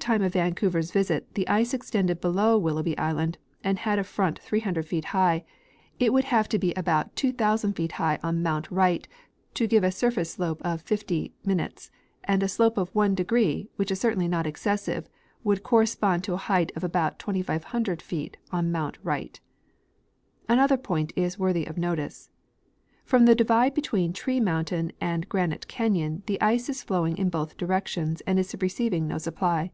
time 0.00 0.22
of 0.22 0.32
Vancouver's 0.32 0.90
visit 0.90 1.32
the 1.34 1.46
ice 1.48 1.74
extended 1.74 2.18
below 2.18 2.58
Willoughb}^ 2.58 2.98
island 2.98 3.36
and 3.62 3.78
had 3.80 3.98
a 3.98 4.04
front 4.04 4.38
300 4.38 4.86
feet 4.86 5.04
high, 5.04 5.44
it 6.00 6.14
would 6.14 6.24
have 6.24 6.48
to 6.48 6.58
be 6.58 6.72
about 6.72 7.14
2,000 7.14 7.74
feet 7.76 7.92
high 7.92 8.18
on 8.22 8.42
mount 8.42 8.68
Wright 8.70 9.06
to 9.52 9.66
give 9.66 9.84
a 9.84 9.90
surface 9.92 10.30
slope 10.32 10.62
of 10.64 10.82
50'; 10.82 11.32
and 12.24 12.42
a 12.42 12.48
slope 12.48 12.78
of 12.78 12.90
1°, 12.94 13.68
which 13.76 13.90
is 13.90 14.00
certainly 14.00 14.26
not 14.26 14.46
excessive^ 14.46 15.04
would 15.44 15.62
corre 15.62 15.84
spond 15.84 16.22
to 16.24 16.32
a 16.32 16.38
height 16.48 16.72
of 16.74 16.82
about 16.82 17.18
2,500 17.18 18.00
feet 18.00 18.38
on 18.50 18.72
mount 18.72 18.96
Wright. 19.04 19.40
Another 20.48 20.78
point 20.78 21.12
is 21.16 21.38
worthy 21.38 21.66
of 21.66 21.76
notice. 21.76 22.30
From 23.04 23.26
the 23.26 23.34
divide 23.36 23.74
between 23.74 24.14
Tree 24.14 24.40
mountain 24.40 24.92
and 25.02 25.28
Granite 25.28 25.68
canyon 25.68 26.22
the 26.26 26.40
ice 26.40 26.70
is 26.70 26.82
flowing 26.82 27.18
in 27.18 27.28
both 27.28 27.58
directions 27.58 28.22
and 28.26 28.38
is 28.38 28.56
receiving 28.58 29.06
no 29.06 29.18
supply. 29.18 29.70